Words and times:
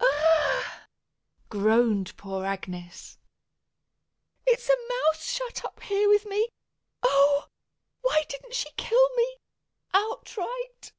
"Ugh!" 0.00 0.64
groaned 1.50 2.16
poor 2.16 2.44
Agnes. 2.44 3.16
"It's 4.44 4.68
a 4.68 4.74
mouse 4.88 5.22
shut 5.30 5.64
up 5.64 5.84
here 5.84 6.08
with 6.08 6.26
me! 6.26 6.48
Oh! 7.04 7.46
why 8.00 8.24
didn't 8.28 8.56
she 8.56 8.72
kill 8.76 9.08
me, 9.14 9.36
outright?" 9.92 10.92